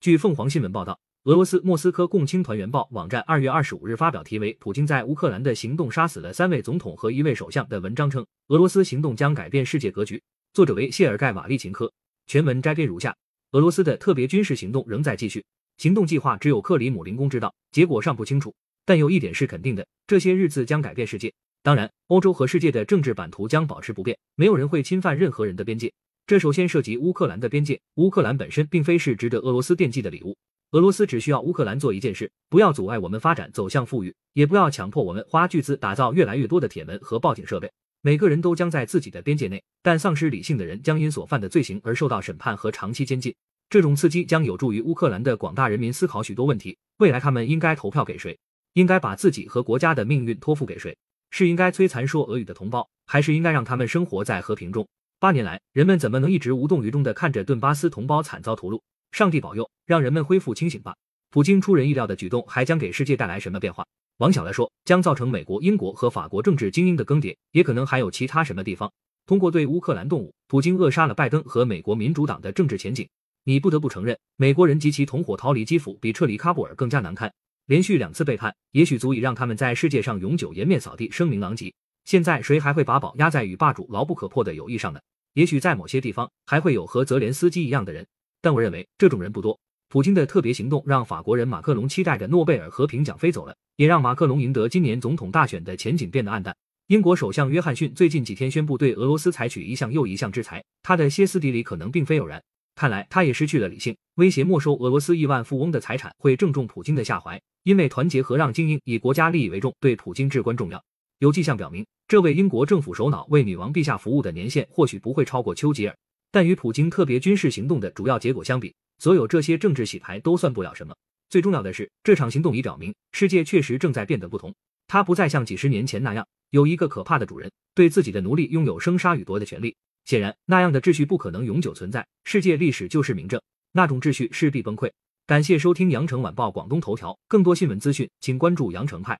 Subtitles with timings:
[0.00, 10.22] 据凤凰新闻报道，俄罗斯莫斯科共青团员报网站二月二十五日发表题为《普京在乌克兰的行动杀死了三位总统和一位首相》的文章称，俄罗斯行动将改变世界格局。
[10.52, 11.92] 作者为谢尔盖·瓦利琴科。
[12.28, 13.16] 全文摘编如下：
[13.50, 15.44] 俄罗斯的特别军事行动仍在继续，
[15.78, 18.54] 行动计划只有克里姆林宫知道，结果尚不清楚。
[18.84, 21.34] 但有一点是肯定的，这些日子将改变世界。
[21.64, 25.92] 当然，欧洲和世界的政治版图将保持不变，没有人会侵犯任何人的边界。
[26.28, 27.80] 这首先涉及乌克兰的边界。
[27.94, 30.36] 乌克兰本身并非是值得俄罗斯惦记的礼物。
[30.72, 37.72] 俄罗斯只需要乌克兰做一件事：不要阻碍我们发展走向富裕，也不要强迫我们花巨资打造越来越多的铁门和报警设备。
[38.02, 43.34] 每个人都将在自己的边界内，但丧失理性的人将因所犯的罪行而受到审判和长期监禁。
[43.70, 48.38] 这种刺激将有助于乌克兰的广大人民思考许多问题：未来他们应该投票给谁？
[48.74, 50.94] 应该把自己和国家的命运托付给谁？
[51.30, 54.86] 是应该摧残说俄语的同胞，还是应该让他们生活在和平中？
[55.20, 58.80] 八年来，人们怎么能一直无动于衷地看着顿巴斯同胞惨遭屠戮？
[59.10, 60.94] 上帝保佑，让人们恢复清醒吧！
[61.30, 63.84] 普京出人意料的举动还将给世界带来什么变化？
[64.18, 68.92] 往小了说，将造成美国、英国和法国政治精英的更迭，也可能还有其他什么地方。
[69.26, 73.08] 通过对乌克兰动武，普京扼杀了拜登和美国民主党的政治前景。
[73.42, 77.32] 你不得不承认，美国人及其同伙逃离基辅比撤离喀布尔更加难堪。
[77.66, 81.74] 连续两次背叛，也许足以让他们在世界上永久颜面扫地，声名狼藉。
[82.08, 85.00] 现在谁还会把宝压在与霸主牢不可破的友谊上呢？
[85.34, 88.06] 也许在某些地方还会有和泽连斯基一样的人，
[88.40, 89.60] 但我认为这种人不多。
[89.90, 96.56] 普京的特别行动让法国人马克龙期待着诺贝尔和平奖飞走了，也让马克龙赢得今年总统大选的前景变得暗淡。
[96.86, 102.42] 英国首相约翰逊最近几天宣布对俄罗斯采取一项又一项制裁，他的歇斯底里可能并非偶然。
[102.74, 110.82] 看来他也失去了理性，威胁没收俄罗斯亿万富翁的财产会正中普京的下怀，因为团结和让精英以国家利益为重对普京至关重要。
[111.20, 115.96] 有迹象表明，这位英国政府首脑为女王陛下服务的年限或许不会超过丘吉尔，
[116.30, 120.94] 但与普京特别军事行动的主要结果相比，所有这些政治洗牌都算不了什么。
[121.28, 124.54] 最重要的是，这场行动已表明，世界确实正在变得不同，
[124.86, 129.74] 它不再像几十年前那样有一个可怕的主人对自己的奴隶拥有生杀予夺的权利。
[130.04, 132.06] 显然，那样的秩序不可能永久存在。
[132.22, 133.42] 世界历史就是明证，
[133.72, 134.88] 那种秩序势必崩溃。
[135.26, 139.18] 感谢收听羊城晚报广东头条，更多新闻资讯，请关注羊城派。